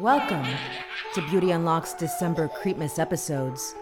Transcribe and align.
Welcome 0.00 0.46
to 1.12 1.20
Beauty 1.28 1.50
Unlock's 1.50 1.92
December 1.92 2.48
Creepmas 2.48 2.98
episodes, 2.98 3.74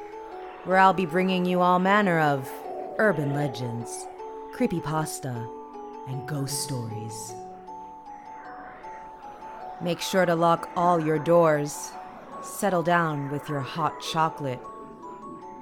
where 0.64 0.77
I'll 0.77 0.92
be 0.92 1.06
bringing 1.06 1.47
you 1.47 1.60
all 1.60 1.78
manner 1.78 2.19
of 2.19 2.50
urban 2.98 3.34
legends, 3.34 4.05
creepy 4.50 4.80
pasta, 4.80 5.48
and 6.08 6.27
ghost 6.27 6.64
stories. 6.64 7.34
Make 9.80 10.00
sure 10.00 10.27
to 10.27 10.34
lock 10.34 10.69
all 10.75 10.98
your 10.98 11.20
doors, 11.20 11.92
settle 12.42 12.82
down 12.82 13.30
with 13.30 13.48
your 13.48 13.60
hot 13.60 14.00
chocolate, 14.00 14.58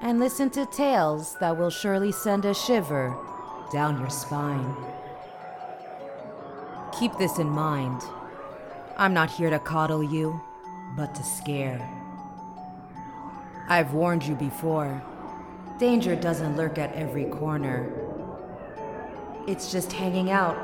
and 0.00 0.18
listen 0.18 0.48
to 0.52 0.64
tales 0.64 1.36
that 1.38 1.58
will 1.58 1.68
surely 1.68 2.12
send 2.12 2.46
a 2.46 2.54
shiver 2.54 3.14
down 3.70 4.00
your 4.00 4.08
spine. 4.08 4.74
Keep 6.98 7.18
this 7.18 7.38
in 7.38 7.50
mind. 7.50 8.00
I'm 8.98 9.12
not 9.12 9.30
here 9.30 9.50
to 9.50 9.58
coddle 9.58 10.02
you, 10.02 10.40
but 10.96 11.14
to 11.16 11.22
scare. 11.22 11.86
I've 13.68 13.92
warned 13.92 14.24
you 14.24 14.34
before. 14.34 15.02
Danger 15.78 16.16
doesn't 16.16 16.56
lurk 16.56 16.78
at 16.78 16.94
every 16.94 17.26
corner. 17.26 17.92
It's 19.46 19.70
just 19.70 19.92
hanging 19.92 20.30
out, 20.30 20.56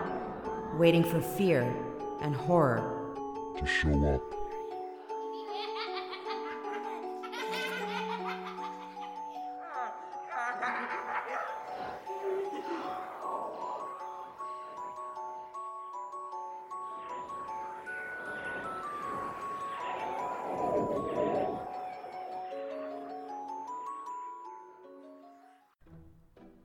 waiting 0.78 1.04
for 1.04 1.20
fear 1.20 1.62
and 2.22 2.34
horror 2.34 3.14
to 3.58 3.66
show 3.66 3.92
up. 4.06 4.41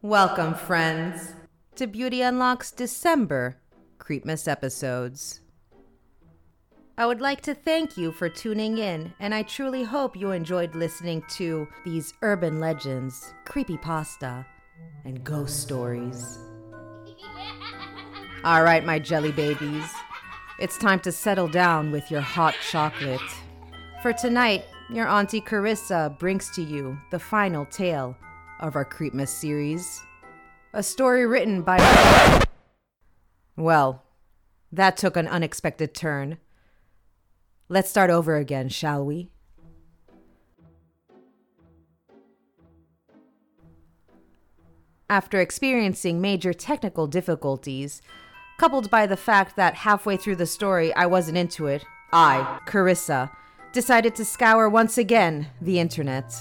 Welcome, 0.07 0.53
friends, 0.53 1.33
to 1.75 1.85
Beauty 1.85 2.21
Unlock's 2.21 2.71
December 2.71 3.57
Creepmas 3.99 4.47
episodes. 4.47 5.41
I 6.97 7.05
would 7.05 7.19
like 7.19 7.41
to 7.41 7.53
thank 7.53 7.97
you 7.97 8.13
for 8.13 8.29
tuning 8.29 8.77
in, 8.77 9.13
and 9.19 9.35
I 9.35 9.41
truly 9.43 9.83
hope 9.83 10.15
you 10.15 10.31
enjoyed 10.31 10.75
listening 10.75 11.23
to 11.31 11.67
these 11.83 12.13
urban 12.21 12.61
legends, 12.61 13.33
creepypasta, 13.45 14.45
and 15.03 15.25
ghost 15.25 15.59
stories. 15.59 16.39
All 18.45 18.63
right, 18.63 18.85
my 18.85 18.99
jelly 18.99 19.33
babies, 19.33 19.91
it's 20.57 20.77
time 20.77 21.01
to 21.01 21.11
settle 21.11 21.49
down 21.49 21.91
with 21.91 22.09
your 22.09 22.21
hot 22.21 22.55
chocolate. 22.71 23.19
For 24.01 24.13
tonight, 24.13 24.63
your 24.89 25.09
Auntie 25.09 25.41
Carissa 25.41 26.17
brings 26.17 26.49
to 26.51 26.63
you 26.63 26.97
the 27.11 27.19
final 27.19 27.65
tale 27.65 28.15
of 28.59 28.75
our 28.75 28.85
Creepmas 28.85 29.29
series. 29.29 30.01
A 30.73 30.83
story 30.83 31.25
written 31.25 31.61
by. 31.61 32.43
Well, 33.55 34.03
that 34.71 34.97
took 34.97 35.17
an 35.17 35.27
unexpected 35.27 35.93
turn. 35.93 36.37
Let's 37.69 37.89
start 37.89 38.09
over 38.09 38.35
again, 38.35 38.69
shall 38.69 39.05
we? 39.05 39.29
After 45.09 45.39
experiencing 45.39 46.19
major 46.19 46.53
technical 46.53 47.07
difficulties, 47.07 48.01
coupled 48.57 48.89
by 48.89 49.05
the 49.05 49.17
fact 49.17 49.55
that 49.55 49.75
halfway 49.75 50.17
through 50.17 50.35
the 50.35 50.45
story 50.45 50.93
I 50.95 51.05
wasn't 51.05 51.37
into 51.37 51.67
it, 51.67 51.85
I, 52.11 52.59
Carissa, 52.67 53.31
decided 53.71 54.15
to 54.15 54.25
scour 54.25 54.69
once 54.69 54.97
again 54.97 55.47
the 55.61 55.79
internet. 55.79 56.33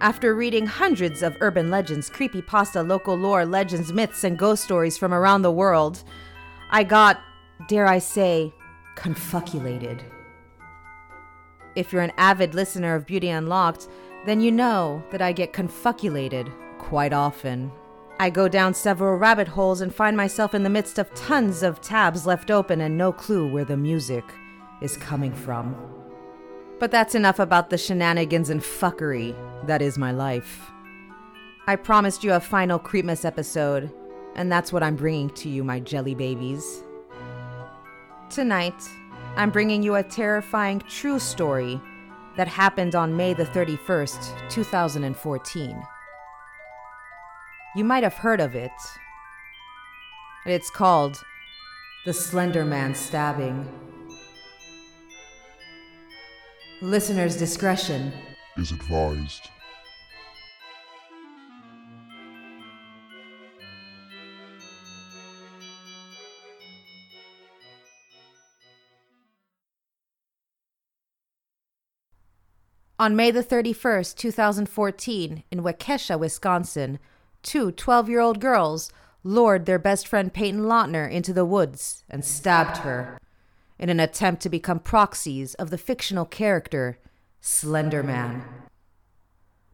After 0.00 0.32
reading 0.32 0.66
hundreds 0.66 1.24
of 1.24 1.36
urban 1.40 1.70
legends, 1.70 2.08
creepypasta, 2.08 2.86
local 2.86 3.16
lore, 3.16 3.44
legends, 3.44 3.92
myths, 3.92 4.22
and 4.22 4.38
ghost 4.38 4.62
stories 4.62 4.96
from 4.96 5.12
around 5.12 5.42
the 5.42 5.50
world, 5.50 6.04
I 6.70 6.84
got, 6.84 7.20
dare 7.66 7.88
I 7.88 7.98
say, 7.98 8.54
confuculated. 8.94 10.04
If 11.74 11.92
you're 11.92 12.02
an 12.02 12.12
avid 12.16 12.54
listener 12.54 12.94
of 12.94 13.06
Beauty 13.06 13.28
Unlocked, 13.28 13.88
then 14.24 14.40
you 14.40 14.52
know 14.52 15.02
that 15.10 15.20
I 15.20 15.32
get 15.32 15.52
confuculated 15.52 16.48
quite 16.78 17.12
often. 17.12 17.72
I 18.20 18.30
go 18.30 18.46
down 18.46 18.74
several 18.74 19.16
rabbit 19.16 19.48
holes 19.48 19.80
and 19.80 19.92
find 19.92 20.16
myself 20.16 20.54
in 20.54 20.62
the 20.62 20.70
midst 20.70 20.98
of 20.98 21.12
tons 21.14 21.64
of 21.64 21.80
tabs 21.80 22.24
left 22.24 22.52
open 22.52 22.80
and 22.80 22.96
no 22.96 23.12
clue 23.12 23.50
where 23.50 23.64
the 23.64 23.76
music 23.76 24.24
is 24.80 24.96
coming 24.96 25.32
from. 25.32 25.97
But 26.78 26.90
that's 26.90 27.14
enough 27.14 27.38
about 27.38 27.70
the 27.70 27.78
shenanigans 27.78 28.50
and 28.50 28.60
fuckery 28.60 29.34
that 29.66 29.82
is 29.82 29.98
my 29.98 30.12
life. 30.12 30.70
I 31.66 31.76
promised 31.76 32.24
you 32.24 32.32
a 32.32 32.40
final 32.40 32.78
Creepmas 32.78 33.24
episode, 33.24 33.92
and 34.36 34.50
that's 34.50 34.72
what 34.72 34.82
I'm 34.82 34.96
bringing 34.96 35.30
to 35.30 35.48
you, 35.48 35.64
my 35.64 35.80
jelly 35.80 36.14
babies. 36.14 36.82
Tonight, 38.30 38.88
I'm 39.36 39.50
bringing 39.50 39.82
you 39.82 39.96
a 39.96 40.02
terrifying 40.02 40.80
true 40.88 41.18
story 41.18 41.80
that 42.36 42.48
happened 42.48 42.94
on 42.94 43.16
May 43.16 43.34
the 43.34 43.44
31st, 43.44 44.48
2014. 44.48 45.82
You 47.74 47.84
might 47.84 48.02
have 48.04 48.14
heard 48.14 48.40
of 48.40 48.54
it. 48.54 48.70
It's 50.46 50.70
called 50.70 51.22
The 52.06 52.14
Slender 52.14 52.64
Man 52.64 52.94
Stabbing. 52.94 53.68
Listener's 56.80 57.36
discretion 57.36 58.12
is 58.56 58.70
advised. 58.70 59.50
On 73.00 73.16
May 73.16 73.32
the 73.32 73.42
31st, 73.42 74.14
2014, 74.16 75.42
in 75.50 75.62
Waukesha, 75.64 76.16
Wisconsin, 76.16 77.00
two 77.42 77.72
12 77.72 78.08
year 78.08 78.20
old 78.20 78.40
girls 78.40 78.92
lured 79.24 79.66
their 79.66 79.80
best 79.80 80.06
friend 80.06 80.32
Payton 80.32 80.60
Leutner 80.60 81.10
into 81.10 81.32
the 81.32 81.44
woods 81.44 82.04
and 82.08 82.24
stabbed 82.24 82.78
her 82.78 83.18
in 83.78 83.88
an 83.88 84.00
attempt 84.00 84.42
to 84.42 84.48
become 84.48 84.80
proxies 84.80 85.54
of 85.54 85.70
the 85.70 85.78
fictional 85.78 86.24
character 86.24 86.98
Slender 87.40 88.02
Man. 88.02 88.44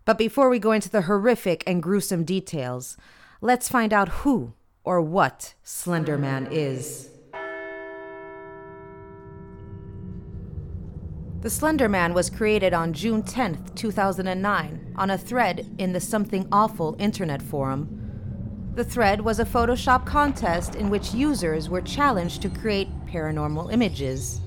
But 0.05 0.19
before 0.19 0.51
we 0.51 0.59
go 0.59 0.73
into 0.73 0.91
the 0.91 1.03
horrific 1.03 1.65
and 1.67 1.83
gruesome 1.83 2.25
details, 2.25 2.97
let's 3.41 3.69
find 3.69 3.93
out 3.93 4.21
who 4.21 4.53
or 4.85 5.01
what 5.01 5.55
Slender 5.63 6.19
Man 6.19 6.47
is. 6.51 7.11
The 11.41 11.51
Slender 11.51 11.91
Man 11.91 12.15
was 12.15 12.31
created 12.31 12.73
on 12.73 12.95
June 12.95 13.23
10, 13.23 13.73
2009, 13.75 14.95
on 14.97 15.11
a 15.11 15.19
thread 15.19 15.75
in 15.77 15.93
the 15.93 16.01
Something 16.01 16.49
Awful 16.51 16.97
internet 16.99 17.43
forum. 17.43 18.01
The 18.75 18.85
thread 18.85 19.21
was 19.21 19.39
a 19.41 19.45
Photoshop 19.45 20.07
contest 20.07 20.75
in 20.75 20.89
which 20.91 21.13
users 21.15 21.69
were 21.69 21.83
challenged 21.83 22.43
to 22.43 22.49
create 22.49 22.89
paranormal 23.15 23.73
images. 23.73 24.41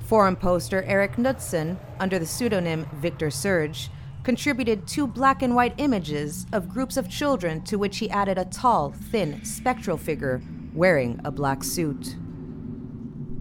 Forum 0.00 0.34
poster 0.34 0.82
Eric 0.82 1.16
Knudsen, 1.16 1.78
under 2.00 2.18
the 2.18 2.26
pseudonym 2.26 2.86
Victor 2.94 3.30
Surge, 3.30 3.88
contributed 4.24 4.86
two 4.86 5.06
black 5.06 5.40
and 5.40 5.54
white 5.54 5.74
images 5.78 6.46
of 6.52 6.68
groups 6.68 6.96
of 6.96 7.08
children 7.08 7.62
to 7.62 7.78
which 7.78 7.98
he 7.98 8.10
added 8.10 8.36
a 8.36 8.44
tall, 8.44 8.90
thin, 8.90 9.44
spectral 9.44 9.96
figure 9.96 10.42
wearing 10.74 11.20
a 11.24 11.30
black 11.30 11.62
suit. 11.62 12.16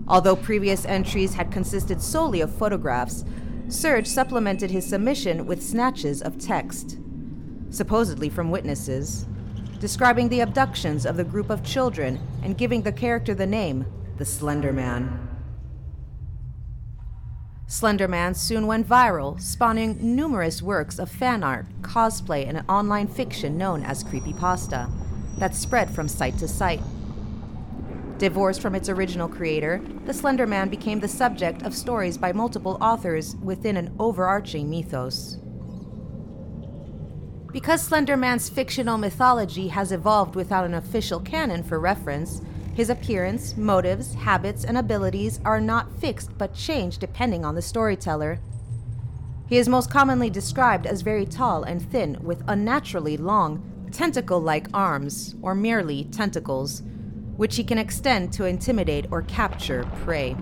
Although 0.07 0.35
previous 0.35 0.85
entries 0.85 1.33
had 1.33 1.51
consisted 1.51 2.01
solely 2.01 2.41
of 2.41 2.55
photographs, 2.55 3.25
Surge 3.67 4.07
supplemented 4.07 4.71
his 4.71 4.85
submission 4.85 5.45
with 5.45 5.61
snatches 5.61 6.21
of 6.21 6.39
text, 6.39 6.97
supposedly 7.69 8.29
from 8.29 8.51
witnesses, 8.51 9.27
describing 9.79 10.29
the 10.29 10.41
abductions 10.41 11.05
of 11.05 11.17
the 11.17 11.23
group 11.23 11.49
of 11.49 11.63
children 11.63 12.19
and 12.43 12.57
giving 12.57 12.81
the 12.81 12.91
character 12.91 13.33
the 13.33 13.47
name 13.47 13.85
the 14.17 14.25
Slender 14.25 14.73
Man. 14.73 15.27
Slender 17.67 18.07
Man 18.07 18.33
soon 18.33 18.67
went 18.67 18.87
viral, 18.87 19.39
spawning 19.39 19.97
numerous 20.15 20.61
works 20.61 20.99
of 20.99 21.09
fan 21.09 21.43
art, 21.43 21.67
cosplay, 21.81 22.47
and 22.47 22.63
online 22.67 23.07
fiction 23.07 23.57
known 23.57 23.83
as 23.83 24.03
creepypasta 24.03 24.91
that 25.37 25.55
spread 25.55 25.89
from 25.89 26.07
site 26.07 26.37
to 26.39 26.47
site. 26.47 26.81
Divorced 28.17 28.61
from 28.61 28.75
its 28.75 28.89
original 28.89 29.29
creator, 29.29 29.81
the 30.05 30.13
Slender 30.13 30.45
Man 30.45 30.67
became 30.67 30.99
the 30.99 31.07
subject 31.07 31.61
of 31.61 31.73
stories 31.73 32.17
by 32.17 32.33
multiple 32.33 32.77
authors 32.81 33.37
within 33.37 33.77
an 33.77 33.95
overarching 33.97 34.69
mythos. 34.69 35.37
Because 37.51 37.81
Slender 37.81 38.15
Man's 38.15 38.47
fictional 38.47 38.97
mythology 38.97 39.69
has 39.69 39.91
evolved 39.91 40.35
without 40.35 40.65
an 40.65 40.75
official 40.75 41.19
canon 41.19 41.63
for 41.63 41.79
reference, 41.79 42.41
his 42.75 42.91
appearance, 42.91 43.57
motives, 43.57 44.13
habits, 44.13 44.63
and 44.63 44.77
abilities 44.77 45.39
are 45.43 45.59
not 45.59 45.99
fixed 45.99 46.37
but 46.37 46.53
change 46.53 46.99
depending 46.99 47.43
on 47.43 47.55
the 47.55 47.61
storyteller. 47.61 48.39
He 49.47 49.57
is 49.57 49.67
most 49.67 49.89
commonly 49.89 50.29
described 50.29 50.85
as 50.85 51.01
very 51.01 51.25
tall 51.25 51.63
and 51.63 51.81
thin 51.91 52.19
with 52.21 52.43
unnaturally 52.47 53.17
long, 53.17 53.63
tentacle 53.91 54.39
like 54.39 54.67
arms, 54.71 55.35
or 55.41 55.55
merely 55.55 56.03
tentacles 56.05 56.83
which 57.35 57.55
he 57.55 57.63
can 57.63 57.77
extend 57.77 58.31
to 58.33 58.45
intimidate 58.45 59.05
or 59.11 59.21
capture 59.23 59.89
prey. 60.03 60.35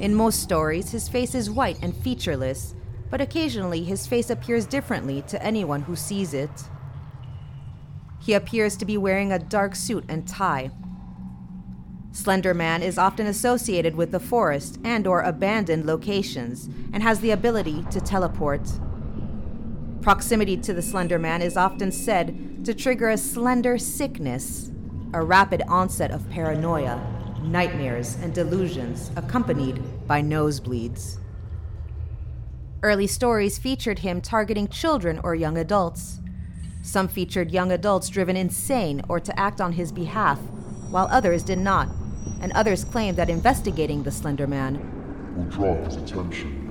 In 0.00 0.14
most 0.14 0.42
stories, 0.42 0.90
his 0.90 1.08
face 1.08 1.34
is 1.34 1.48
white 1.48 1.78
and 1.80 1.96
featureless, 1.96 2.74
but 3.10 3.20
occasionally 3.20 3.84
his 3.84 4.06
face 4.06 4.30
appears 4.30 4.66
differently 4.66 5.22
to 5.22 5.42
anyone 5.42 5.82
who 5.82 5.96
sees 5.96 6.34
it. 6.34 6.50
He 8.20 8.34
appears 8.34 8.76
to 8.76 8.84
be 8.84 8.96
wearing 8.96 9.32
a 9.32 9.38
dark 9.38 9.74
suit 9.74 10.04
and 10.08 10.26
tie. 10.26 10.70
Slender 12.12 12.54
Man 12.54 12.82
is 12.82 12.98
often 12.98 13.26
associated 13.26 13.94
with 13.94 14.10
the 14.10 14.20
forest 14.20 14.78
and 14.82 15.06
or 15.06 15.22
abandoned 15.22 15.86
locations 15.86 16.68
and 16.92 17.02
has 17.02 17.20
the 17.20 17.30
ability 17.30 17.84
to 17.90 18.00
teleport. 18.00 18.68
Proximity 20.00 20.56
to 20.56 20.72
the 20.74 20.82
Slender 20.82 21.18
Man 21.18 21.42
is 21.42 21.56
often 21.56 21.92
said 21.92 22.64
to 22.64 22.74
trigger 22.74 23.10
a 23.10 23.18
slender 23.18 23.78
sickness 23.78 24.70
a 25.14 25.22
rapid 25.22 25.62
onset 25.68 26.10
of 26.10 26.28
paranoia, 26.28 27.00
nightmares, 27.42 28.16
and 28.16 28.34
delusions, 28.34 29.10
accompanied 29.16 29.82
by 30.06 30.20
nosebleeds. 30.20 31.18
Early 32.80 33.08
stories 33.08 33.58
featured 33.58 33.98
him 33.98 34.20
targeting 34.20 34.68
children 34.68 35.20
or 35.24 35.34
young 35.34 35.58
adults. 35.58 36.20
Some 36.82 37.08
featured 37.08 37.50
young 37.50 37.72
adults 37.72 38.08
driven 38.08 38.36
insane 38.36 39.02
or 39.08 39.18
to 39.18 39.38
act 39.38 39.60
on 39.60 39.72
his 39.72 39.90
behalf, 39.90 40.38
while 40.90 41.08
others 41.10 41.42
did 41.42 41.58
not, 41.58 41.88
and 42.40 42.52
others 42.52 42.84
claimed 42.84 43.18
that 43.18 43.28
investigating 43.28 44.04
the 44.04 44.12
Slender 44.12 44.46
Man 44.46 45.34
will 45.36 45.46
draw 45.46 45.74
his 45.84 45.96
attention. 45.96 46.66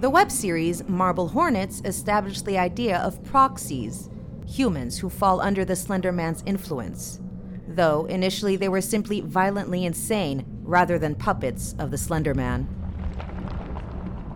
The 0.00 0.08
web 0.08 0.30
series 0.30 0.88
Marble 0.88 1.28
Hornets 1.28 1.82
established 1.84 2.46
the 2.46 2.56
idea 2.56 2.98
of 2.98 3.22
proxies, 3.24 4.08
humans 4.46 4.98
who 4.98 5.10
fall 5.10 5.42
under 5.42 5.66
the 5.66 5.76
Slender 5.76 6.12
Man's 6.12 6.42
influence, 6.46 7.20
though 7.66 8.06
initially 8.06 8.56
they 8.56 8.70
were 8.70 8.80
simply 8.80 9.20
violently 9.20 9.84
insane 9.84 10.46
rather 10.62 10.98
than 10.98 11.14
puppets 11.14 11.74
of 11.78 11.90
the 11.90 11.98
Slender 11.98 12.32
Man. 12.32 12.77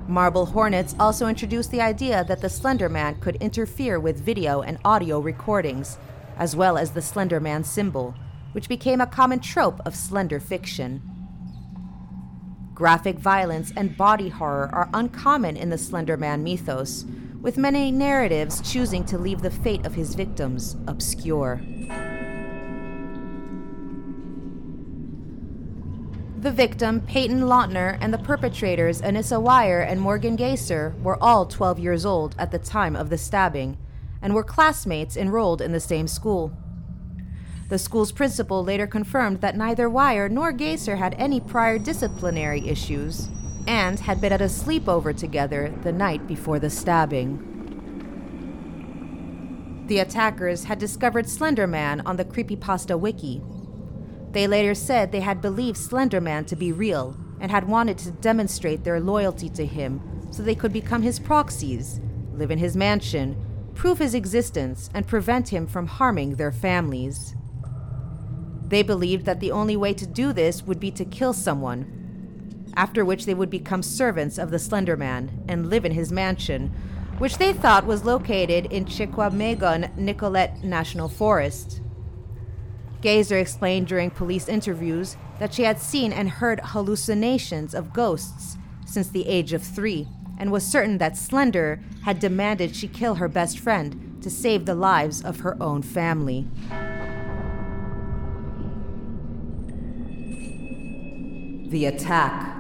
Marble 0.09 0.47
Hornets 0.47 0.95
also 0.99 1.29
introduced 1.29 1.71
the 1.71 1.81
idea 1.81 2.25
that 2.25 2.41
the 2.41 2.49
Slender 2.49 2.89
Man 2.89 3.21
could 3.21 3.37
interfere 3.37 4.01
with 4.01 4.21
video 4.21 4.61
and 4.61 4.79
audio 4.85 5.21
recordings, 5.21 5.99
as 6.37 6.57
well 6.57 6.77
as 6.77 6.91
the 6.91 7.03
Slender 7.03 7.41
Man 7.41 7.63
symbol, 7.65 8.15
which 8.53 8.69
became 8.69 9.01
a 9.01 9.07
common 9.07 9.41
trope 9.41 9.81
of 9.87 9.95
slender 9.95 10.41
fiction. 10.41 11.03
Graphic 12.75 13.19
violence 13.19 13.73
and 13.77 13.97
body 13.97 14.29
horror 14.29 14.69
are 14.73 14.91
uncommon 14.93 15.57
in 15.57 15.71
the 15.71 15.79
Slender 15.79 16.17
Man 16.17 16.43
mythos, 16.43 17.05
with 17.41 17.57
many 17.57 17.91
narratives 17.91 18.61
choosing 18.61 19.05
to 19.05 19.19
leave 19.19 19.43
the 19.43 19.51
fate 19.51 19.87
of 19.87 19.95
his 19.95 20.15
victims 20.15 20.77
obscure. 20.87 21.61
The 26.43 26.51
victim, 26.51 27.03
Payton 27.03 27.43
Leutner, 27.43 27.97
and 28.01 28.13
the 28.13 28.19
perpetrators, 28.19 29.01
Anissa 29.01 29.41
Weier 29.41 29.87
and 29.89 30.01
Morgan 30.01 30.35
Geyser, 30.35 30.93
were 31.01 31.17
all 31.23 31.47
12 31.47 31.79
years 31.79 32.05
old 32.05 32.35
at 32.37 32.51
the 32.51 32.59
time 32.59 32.97
of 32.97 33.11
the 33.11 33.17
stabbing 33.17 33.79
and 34.21 34.35
were 34.35 34.43
classmates 34.43 35.17
enrolled 35.17 35.63
in 35.63 35.71
the 35.71 35.79
same 35.79 36.09
school. 36.09 36.53
The 37.69 37.79
school's 37.79 38.11
principal 38.11 38.65
later 38.65 38.89
confirmed 38.89 39.41
that 39.41 39.57
neither 39.57 39.89
Weier 39.89 40.29
nor 40.29 40.51
Geyser 40.51 40.97
had 40.97 41.15
any 41.17 41.39
prior 41.39 41.79
disciplinary 41.79 42.67
issues 42.67 43.29
and 43.69 44.01
had 44.01 44.21
been 44.21 44.33
at 44.33 44.43
a 44.43 44.47
sleepover 44.47 45.17
together 45.17 45.73
the 45.83 45.93
night 45.93 46.27
before 46.27 46.59
the 46.59 46.71
stabbing. 46.71 47.39
The 49.87 50.01
attackers 50.01 50.65
had 50.65 50.81
discovered 50.81 51.29
Slender 51.29 51.69
Man 51.69 52.01
on 52.01 52.17
the 52.17 52.25
Creepypasta 52.25 52.99
wiki. 52.99 53.43
They 54.33 54.47
later 54.47 54.75
said 54.75 55.13
they 55.13 55.21
had 55.21 55.41
believed 55.41 55.77
Slender 55.77 56.21
Man 56.21 56.45
to 56.47 56.57
be 56.57 56.73
real 56.73 57.17
and 57.41 57.51
had 57.51 57.69
wanted 57.69 57.99
to 57.99 58.11
demonstrate 58.11 58.85
their 58.85 59.01
loyalty 59.01 59.49
to 59.51 59.67
him 59.67 60.01
so 60.31 60.43
they 60.43 60.55
could 60.55 60.73
become 60.73 61.03
his 61.03 61.19
proxies, 61.19 62.01
live 62.33 62.51
in 62.51 62.59
his 62.59 62.77
mansion, 62.77 63.37
prove 63.75 63.99
his 63.99 64.15
existence, 64.15 64.89
and 64.95 65.07
prevent 65.07 65.51
him 65.51 65.67
from 65.67 65.87
harming 65.87 66.37
their 66.37 66.53
families. 66.53 67.35
They 68.69 68.83
believed 68.83 69.27
that 69.27 69.41
the 69.41 69.53
only 69.53 69.77
way 69.77 69.93
to 69.95 70.07
do 70.07 70.33
this 70.33 70.63
would 70.63 70.81
be 70.81 70.91
to 70.93 71.05
kill 71.05 71.35
someone 71.35 71.99
after 72.75 73.05
which 73.05 73.27
they 73.27 73.35
would 73.35 73.51
become 73.51 73.83
servants 73.83 74.39
of 74.39 74.51
the 74.51 74.59
Slender 74.59 74.97
Man 74.97 75.45
and 75.47 75.69
live 75.69 75.85
in 75.85 75.93
his 75.93 76.11
mansion, 76.11 76.69
which 77.19 77.37
they 77.37 77.53
thought 77.53 77.87
was 77.87 78.07
located 78.07 78.73
in 78.73 78.87
Chequamegon 78.87 79.95
Nicolet 79.97 80.65
National 80.65 81.09
Forest. 81.09 81.82
Geyser 83.03 83.39
explained 83.39 83.89
during 83.89 84.11
police 84.11 84.49
interviews 84.49 85.17
that 85.39 85.53
she 85.53 85.65
had 85.65 85.81
seen 85.81 86.13
and 86.13 86.31
heard 86.31 86.61
hallucinations 86.61 87.75
of 87.75 87.93
ghosts 87.93 88.57
since 88.87 89.09
the 89.09 89.27
age 89.27 89.53
of 89.53 89.63
three 89.63 90.07
and 90.39 90.51
was 90.51 90.65
certain 90.65 90.99
that 90.99 91.17
Slender 91.17 91.81
had 92.05 92.21
demanded 92.21 92.75
she 92.75 92.89
kill 92.89 93.17
her 93.17 93.29
best 93.29 93.59
friend 93.59 94.19
to 94.23 94.31
save 94.31 94.65
the 94.65 94.75
lives 94.75 95.23
of 95.23 95.41
her 95.41 95.61
own 95.61 95.83
family. 95.83 96.47
The 101.69 101.87
attack 101.87 102.53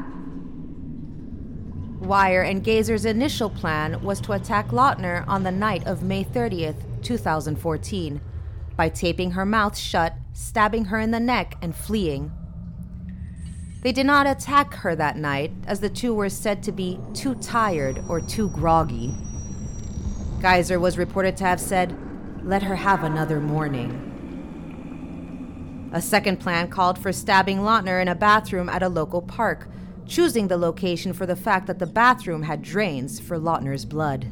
Weier 2.01 2.49
and 2.49 2.65
Geyser's 2.65 3.05
initial 3.05 3.49
plan 3.49 4.03
was 4.03 4.21
to 4.23 4.33
attack 4.33 4.69
Leutner 4.69 5.25
on 5.29 5.45
the 5.45 5.53
night 5.53 5.87
of 5.87 6.03
May 6.03 6.25
30th, 6.25 7.03
2014, 7.03 8.21
by 8.77 8.89
taping 8.89 9.33
her 9.33 9.47
mouth 9.47 9.77
shut, 9.77 10.15
stabbing 10.33 10.87
her 10.87 10.99
in 10.99 11.11
the 11.11 11.21
neck, 11.21 11.57
and 11.61 11.75
fleeing. 11.75 12.33
They 13.83 13.93
did 13.93 14.07
not 14.07 14.27
attack 14.27 14.75
her 14.75 14.95
that 14.95 15.17
night, 15.17 15.53
as 15.67 15.81
the 15.81 15.91
two 15.91 16.15
were 16.15 16.29
said 16.29 16.63
to 16.63 16.73
be 16.73 17.01
too 17.15 17.35
tired 17.35 18.03
or 18.09 18.21
too 18.21 18.49
groggy. 18.51 19.13
Geyser 20.41 20.79
was 20.79 20.99
reported 20.99 21.37
to 21.39 21.45
have 21.45 21.61
said, 21.61 21.97
Let 22.45 22.63
her 22.63 22.77
have 22.77 23.03
another 23.03 23.41
morning. 23.41 24.11
A 25.93 26.01
second 26.01 26.39
plan 26.39 26.69
called 26.69 26.99
for 26.99 27.13
stabbing 27.13 27.59
Leutner 27.59 28.01
in 28.01 28.09
a 28.09 28.15
bathroom 28.15 28.69
at 28.69 28.83
a 28.83 28.89
local 28.89 29.21
park, 29.21 29.69
choosing 30.07 30.49
the 30.49 30.57
location 30.57 31.13
for 31.13 31.27
the 31.27 31.37
fact 31.37 31.67
that 31.67 31.79
the 31.79 31.87
bathroom 31.87 32.43
had 32.45 32.63
drains 32.63 33.21
for 33.21 33.39
Leutner's 33.39 33.85
blood. 33.85 34.27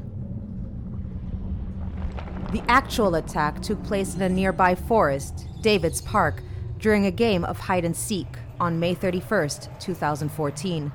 The 2.52 2.62
actual 2.66 3.14
attack 3.14 3.62
took 3.62 3.80
place 3.84 4.16
in 4.16 4.22
a 4.22 4.28
nearby 4.28 4.74
forest, 4.74 5.46
David's 5.60 6.00
Park, 6.00 6.42
during 6.80 7.06
a 7.06 7.12
game 7.12 7.44
of 7.44 7.60
hide 7.60 7.84
and 7.84 7.94
seek, 7.94 8.26
on 8.58 8.80
May 8.80 8.92
31st, 8.92 9.78
2014. 9.78 10.90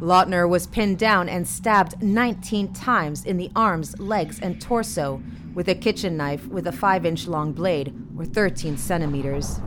Leutner 0.00 0.48
was 0.48 0.66
pinned 0.66 0.98
down 0.98 1.28
and 1.28 1.46
stabbed 1.46 2.02
19 2.02 2.72
times 2.72 3.24
in 3.24 3.36
the 3.36 3.50
arms, 3.54 3.96
legs, 4.00 4.40
and 4.40 4.60
torso 4.60 5.22
with 5.54 5.68
a 5.68 5.74
kitchen 5.76 6.16
knife 6.16 6.48
with 6.48 6.66
a 6.66 6.72
5 6.72 7.06
inch 7.06 7.28
long 7.28 7.52
blade, 7.52 7.94
or 8.18 8.24
13 8.24 8.76
centimeters. 8.76 9.60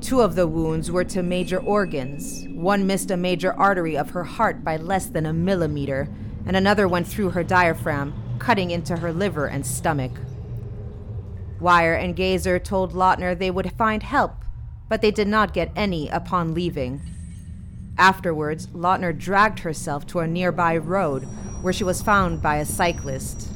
Two 0.00 0.22
of 0.22 0.34
the 0.34 0.48
wounds 0.48 0.90
were 0.90 1.04
to 1.04 1.22
major 1.22 1.58
organs. 1.58 2.44
One 2.48 2.84
missed 2.84 3.12
a 3.12 3.16
major 3.16 3.52
artery 3.52 3.96
of 3.96 4.10
her 4.10 4.24
heart 4.24 4.64
by 4.64 4.76
less 4.76 5.06
than 5.06 5.24
a 5.24 5.32
millimeter, 5.32 6.08
and 6.44 6.56
another 6.56 6.88
went 6.88 7.06
through 7.06 7.30
her 7.30 7.44
diaphragm, 7.44 8.14
cutting 8.38 8.70
into 8.70 8.96
her 8.96 9.12
liver 9.12 9.46
and 9.46 9.66
stomach. 9.66 10.12
Weier 11.60 11.98
and 11.98 12.14
Geyser 12.14 12.58
told 12.58 12.92
Leutner 12.92 13.38
they 13.38 13.50
would 13.50 13.72
find 13.72 14.02
help, 14.02 14.44
but 14.88 15.00
they 15.00 15.10
did 15.10 15.28
not 15.28 15.54
get 15.54 15.72
any 15.74 16.08
upon 16.08 16.54
leaving. 16.54 17.00
Afterwards, 17.98 18.66
Leutner 18.68 19.16
dragged 19.16 19.60
herself 19.60 20.06
to 20.08 20.18
a 20.20 20.26
nearby 20.26 20.76
road 20.76 21.22
where 21.62 21.72
she 21.72 21.84
was 21.84 22.02
found 22.02 22.42
by 22.42 22.56
a 22.56 22.64
cyclist. 22.66 23.48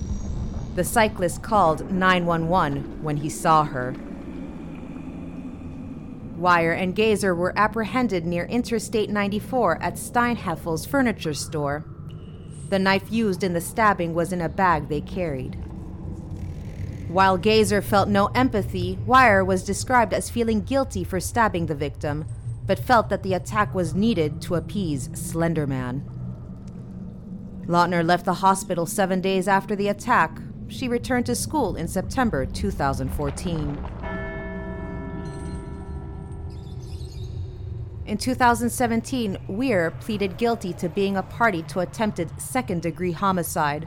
The 0.76 0.84
cyclist 0.84 1.42
called 1.42 1.90
911 1.90 3.02
when 3.02 3.18
he 3.18 3.28
saw 3.28 3.64
her. 3.64 3.94
Weier 6.38 6.74
and 6.74 6.96
Geyser 6.96 7.34
were 7.34 7.52
apprehended 7.54 8.24
near 8.24 8.46
Interstate 8.46 9.10
94 9.10 9.82
at 9.82 9.94
Steinhafel's 9.94 10.86
furniture 10.86 11.34
store. 11.34 11.84
The 12.70 12.78
knife 12.78 13.10
used 13.10 13.42
in 13.42 13.52
the 13.52 13.60
stabbing 13.60 14.14
was 14.14 14.32
in 14.32 14.40
a 14.40 14.48
bag 14.48 14.88
they 14.88 15.00
carried. 15.00 15.56
While 17.08 17.36
Geyser 17.36 17.82
felt 17.82 18.08
no 18.08 18.26
empathy, 18.28 18.96
Weier 19.04 19.44
was 19.44 19.64
described 19.64 20.14
as 20.14 20.30
feeling 20.30 20.62
guilty 20.62 21.02
for 21.02 21.18
stabbing 21.18 21.66
the 21.66 21.74
victim, 21.74 22.24
but 22.68 22.78
felt 22.78 23.08
that 23.08 23.24
the 23.24 23.34
attack 23.34 23.74
was 23.74 23.96
needed 23.96 24.40
to 24.42 24.54
appease 24.54 25.08
Slenderman. 25.08 26.02
Leutner 27.66 28.06
left 28.06 28.24
the 28.24 28.34
hospital 28.34 28.86
seven 28.86 29.20
days 29.20 29.48
after 29.48 29.74
the 29.74 29.88
attack. 29.88 30.38
She 30.68 30.86
returned 30.86 31.26
to 31.26 31.34
school 31.34 31.74
in 31.74 31.88
September 31.88 32.46
2014. 32.46 33.99
In 38.10 38.18
2017, 38.18 39.38
Weier 39.48 39.92
pleaded 40.00 40.36
guilty 40.36 40.72
to 40.72 40.88
being 40.88 41.16
a 41.16 41.22
party 41.22 41.62
to 41.68 41.78
attempted 41.78 42.40
second 42.40 42.82
degree 42.82 43.12
homicide. 43.12 43.86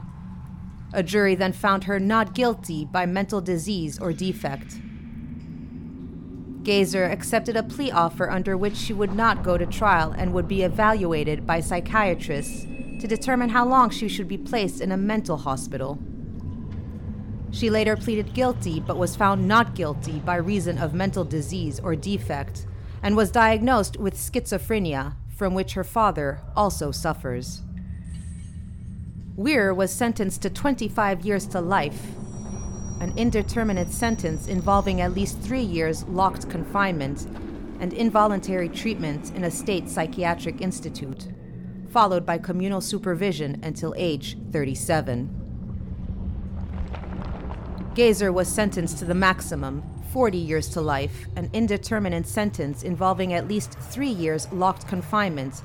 A 0.94 1.02
jury 1.02 1.34
then 1.34 1.52
found 1.52 1.84
her 1.84 2.00
not 2.00 2.34
guilty 2.34 2.86
by 2.86 3.04
mental 3.04 3.42
disease 3.42 3.98
or 3.98 4.14
defect. 4.14 4.80
Geyser 6.62 7.04
accepted 7.04 7.54
a 7.54 7.62
plea 7.62 7.90
offer 7.90 8.30
under 8.30 8.56
which 8.56 8.76
she 8.76 8.94
would 8.94 9.14
not 9.14 9.42
go 9.42 9.58
to 9.58 9.66
trial 9.66 10.12
and 10.16 10.32
would 10.32 10.48
be 10.48 10.62
evaluated 10.62 11.46
by 11.46 11.60
psychiatrists 11.60 12.62
to 13.00 13.06
determine 13.06 13.50
how 13.50 13.66
long 13.66 13.90
she 13.90 14.08
should 14.08 14.26
be 14.26 14.38
placed 14.38 14.80
in 14.80 14.90
a 14.90 14.96
mental 14.96 15.36
hospital. 15.36 15.98
She 17.50 17.68
later 17.68 17.94
pleaded 17.94 18.32
guilty 18.32 18.80
but 18.80 18.96
was 18.96 19.16
found 19.16 19.46
not 19.46 19.74
guilty 19.74 20.20
by 20.20 20.36
reason 20.36 20.78
of 20.78 20.94
mental 20.94 21.24
disease 21.24 21.78
or 21.78 21.94
defect 21.94 22.66
and 23.04 23.16
was 23.16 23.30
diagnosed 23.30 23.98
with 23.98 24.14
schizophrenia, 24.14 25.14
from 25.28 25.52
which 25.52 25.74
her 25.74 25.84
father 25.84 26.40
also 26.56 26.90
suffers. 26.90 27.60
Weier 29.36 29.76
was 29.76 29.92
sentenced 29.92 30.40
to 30.40 30.48
25 30.48 31.22
years 31.22 31.46
to 31.46 31.60
life, 31.60 32.06
an 33.00 33.12
indeterminate 33.16 33.90
sentence 33.90 34.46
involving 34.46 35.02
at 35.02 35.12
least 35.12 35.38
three 35.40 35.60
years 35.60 36.04
locked 36.04 36.48
confinement 36.48 37.26
and 37.78 37.92
involuntary 37.92 38.70
treatment 38.70 39.34
in 39.34 39.44
a 39.44 39.50
state 39.50 39.90
psychiatric 39.90 40.62
institute, 40.62 41.28
followed 41.90 42.24
by 42.24 42.38
communal 42.38 42.80
supervision 42.80 43.60
until 43.62 43.92
age 43.98 44.38
37. 44.50 45.28
Geyser 47.94 48.32
was 48.32 48.48
sentenced 48.48 48.96
to 48.98 49.04
the 49.04 49.14
maximum, 49.14 49.82
40 50.14 50.38
years 50.38 50.68
to 50.68 50.80
life, 50.80 51.26
an 51.34 51.50
indeterminate 51.52 52.24
sentence 52.24 52.84
involving 52.84 53.32
at 53.32 53.48
least 53.48 53.76
three 53.80 54.10
years 54.10 54.46
locked 54.52 54.86
confinement, 54.86 55.60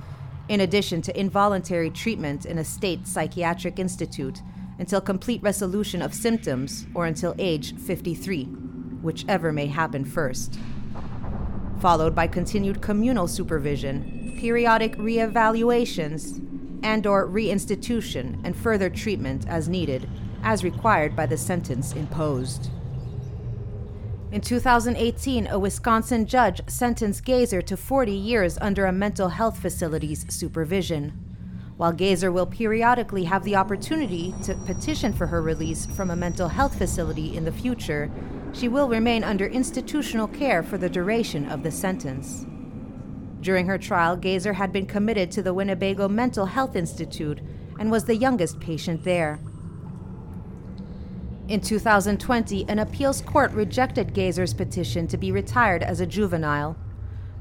in 0.48 0.62
addition 0.62 1.04
to 1.04 1.20
involuntary 1.20 1.92
treatment 1.92 2.48
in 2.48 2.58
a 2.58 2.64
state 2.64 3.08
psychiatric 3.08 3.78
institute 3.78 4.42
until 4.80 5.02
complete 5.02 5.44
resolution 5.44 6.02
of 6.02 6.16
symptoms 6.16 6.88
or 6.96 7.06
until 7.06 7.36
age 7.38 7.76
53, 7.76 8.46
whichever 9.04 9.54
may 9.54 9.68
happen 9.68 10.04
first. 10.04 10.58
Followed 11.80 12.16
by 12.16 12.26
continued 12.26 12.82
communal 12.82 13.28
supervision, 13.28 14.36
periodic 14.40 14.98
reevaluations, 14.98 16.44
and 16.82 17.06
or 17.06 17.28
reinstitution 17.28 18.42
and 18.44 18.56
further 18.56 18.90
treatment 18.90 19.48
as 19.48 19.70
needed, 19.70 20.10
as 20.42 20.64
required 20.64 21.16
by 21.16 21.28
the 21.28 21.38
sentence 21.38 21.94
imposed. 21.94 22.72
In 24.32 24.42
2018, 24.42 25.48
a 25.48 25.58
Wisconsin 25.58 26.28
judge 26.28 26.62
sentenced 26.68 27.26
Geyser 27.26 27.64
to 27.64 27.76
40 27.76 28.12
years 28.12 28.60
under 28.62 28.86
a 28.86 28.92
mental 28.92 29.30
health 29.30 29.58
facility's 29.58 30.32
supervision. 30.32 31.14
While 31.78 31.94
Geyser 31.94 32.32
will 32.32 32.46
periodically 32.46 33.24
have 33.24 33.44
the 33.44 33.56
opportunity 33.56 34.36
to 34.44 34.54
petition 34.68 35.14
for 35.14 35.26
her 35.26 35.42
release 35.42 35.88
from 35.88 36.12
a 36.12 36.16
mental 36.16 36.48
health 36.48 36.78
facility 36.78 37.36
in 37.36 37.44
the 37.44 37.52
future, 37.52 38.12
she 38.54 38.68
will 38.68 38.88
remain 38.88 39.24
under 39.24 39.48
institutional 39.48 40.28
care 40.28 40.62
for 40.62 40.78
the 40.78 40.90
duration 40.90 41.50
of 41.50 41.64
the 41.64 41.72
sentence. 41.72 42.46
During 43.42 43.66
her 43.66 43.80
trial, 43.80 44.16
Geyser 44.16 44.54
had 44.54 44.72
been 44.72 44.86
committed 44.86 45.32
to 45.32 45.42
the 45.42 45.56
Winnebago 45.56 46.08
Mental 46.08 46.46
Health 46.46 46.76
Institute 46.76 47.42
and 47.80 47.90
was 47.90 48.06
the 48.06 48.16
youngest 48.16 48.60
patient 48.60 49.04
there. 49.04 49.40
In 51.50 51.62
2020, 51.62 52.70
an 52.70 52.78
appeals 52.78 53.22
court 53.22 53.52
rejected 53.54 54.14
Geyser's 54.14 54.54
petition 54.54 55.08
to 55.08 55.18
be 55.18 55.32
retired 55.32 55.82
as 55.82 56.00
a 56.00 56.06
juvenile. 56.06 56.78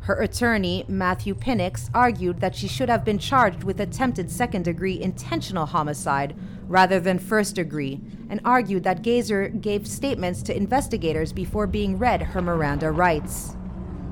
Her 0.00 0.22
attorney, 0.22 0.86
Matthew 0.88 1.34
Pinnix, 1.34 1.90
argued 1.92 2.40
that 2.40 2.56
she 2.56 2.68
should 2.68 2.88
have 2.88 3.04
been 3.04 3.18
charged 3.18 3.64
with 3.64 3.80
attempted 3.80 4.30
second 4.30 4.64
degree 4.64 4.98
intentional 4.98 5.66
homicide 5.66 6.34
rather 6.68 6.98
than 6.98 7.18
first 7.18 7.54
degree, 7.56 8.00
and 8.30 8.40
argued 8.46 8.82
that 8.84 9.02
Geyser 9.02 9.48
gave 9.50 9.86
statements 9.86 10.40
to 10.44 10.56
investigators 10.56 11.34
before 11.34 11.66
being 11.66 11.98
read 11.98 12.22
her 12.22 12.40
Miranda 12.40 12.90
rights. 12.90 13.58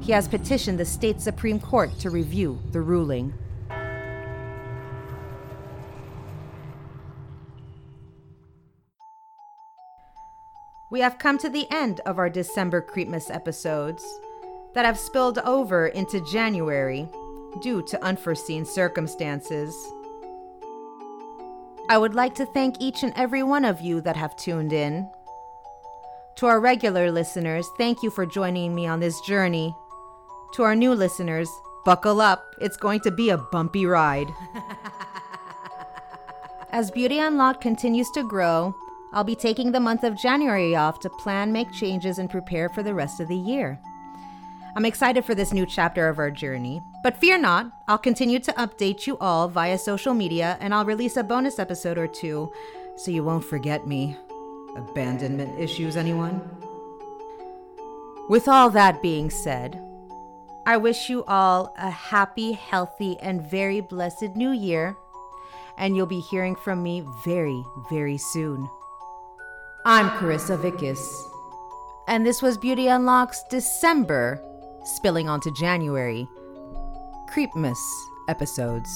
He 0.00 0.12
has 0.12 0.28
petitioned 0.28 0.78
the 0.78 0.84
state 0.84 1.22
Supreme 1.22 1.58
Court 1.58 1.98
to 2.00 2.10
review 2.10 2.60
the 2.70 2.82
ruling. 2.82 3.32
We 10.88 11.00
have 11.00 11.18
come 11.18 11.36
to 11.38 11.48
the 11.48 11.66
end 11.70 12.00
of 12.06 12.18
our 12.18 12.30
December 12.30 12.80
Creepmas 12.80 13.34
episodes 13.34 14.04
that 14.74 14.84
have 14.84 14.98
spilled 14.98 15.38
over 15.38 15.88
into 15.88 16.20
January 16.20 17.08
due 17.60 17.82
to 17.82 18.04
unforeseen 18.04 18.64
circumstances. 18.64 19.74
I 21.88 21.98
would 21.98 22.14
like 22.14 22.36
to 22.36 22.46
thank 22.46 22.80
each 22.80 23.02
and 23.02 23.12
every 23.16 23.42
one 23.42 23.64
of 23.64 23.80
you 23.80 24.00
that 24.02 24.16
have 24.16 24.36
tuned 24.36 24.72
in. 24.72 25.10
To 26.36 26.46
our 26.46 26.60
regular 26.60 27.10
listeners, 27.10 27.68
thank 27.78 28.04
you 28.04 28.10
for 28.10 28.24
joining 28.24 28.72
me 28.72 28.86
on 28.86 29.00
this 29.00 29.20
journey. 29.22 29.74
To 30.54 30.62
our 30.62 30.76
new 30.76 30.94
listeners, 30.94 31.50
buckle 31.84 32.20
up, 32.20 32.44
it's 32.60 32.76
going 32.76 33.00
to 33.00 33.10
be 33.10 33.30
a 33.30 33.38
bumpy 33.38 33.86
ride. 33.86 34.32
As 36.70 36.92
Beauty 36.92 37.18
Unlocked 37.18 37.60
continues 37.60 38.10
to 38.10 38.22
grow, 38.22 38.74
I'll 39.12 39.24
be 39.24 39.36
taking 39.36 39.72
the 39.72 39.80
month 39.80 40.04
of 40.04 40.16
January 40.16 40.76
off 40.76 41.00
to 41.00 41.10
plan, 41.10 41.52
make 41.52 41.72
changes, 41.72 42.18
and 42.18 42.28
prepare 42.28 42.68
for 42.68 42.82
the 42.82 42.94
rest 42.94 43.20
of 43.20 43.28
the 43.28 43.36
year. 43.36 43.80
I'm 44.76 44.84
excited 44.84 45.24
for 45.24 45.34
this 45.34 45.54
new 45.54 45.64
chapter 45.64 46.08
of 46.08 46.18
our 46.18 46.30
journey, 46.30 46.82
but 47.02 47.16
fear 47.16 47.38
not, 47.38 47.72
I'll 47.88 47.96
continue 47.96 48.38
to 48.40 48.52
update 48.52 49.06
you 49.06 49.16
all 49.18 49.48
via 49.48 49.78
social 49.78 50.12
media 50.12 50.58
and 50.60 50.74
I'll 50.74 50.84
release 50.84 51.16
a 51.16 51.24
bonus 51.24 51.58
episode 51.58 51.96
or 51.96 52.06
two 52.06 52.52
so 52.96 53.10
you 53.10 53.24
won't 53.24 53.44
forget 53.44 53.86
me. 53.86 54.18
Abandonment 54.76 55.58
issues, 55.58 55.96
anyone? 55.96 56.42
With 58.28 58.48
all 58.48 58.68
that 58.70 59.00
being 59.00 59.30
said, 59.30 59.80
I 60.66 60.76
wish 60.76 61.08
you 61.08 61.24
all 61.24 61.72
a 61.78 61.88
happy, 61.88 62.52
healthy, 62.52 63.16
and 63.20 63.40
very 63.50 63.80
blessed 63.80 64.34
new 64.34 64.50
year, 64.50 64.96
and 65.78 65.96
you'll 65.96 66.06
be 66.06 66.20
hearing 66.20 66.56
from 66.56 66.82
me 66.82 67.02
very, 67.24 67.64
very 67.88 68.18
soon. 68.18 68.68
I'm 69.88 70.10
Carissa 70.18 70.58
Vickis. 70.58 70.98
And 72.08 72.26
this 72.26 72.42
was 72.42 72.58
Beauty 72.58 72.88
Unlocks 72.88 73.44
December, 73.48 74.42
spilling 74.82 75.28
onto 75.28 75.54
January, 75.54 76.26
Creepmas 77.30 77.78
episodes. 78.28 78.90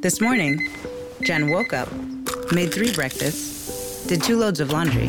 This 0.00 0.20
morning, 0.20 0.68
Jen 1.22 1.50
woke 1.50 1.72
up, 1.72 1.88
made 2.50 2.74
three 2.74 2.92
breakfasts, 2.92 4.04
did 4.08 4.24
two 4.24 4.36
loads 4.36 4.58
of 4.58 4.72
laundry 4.72 5.08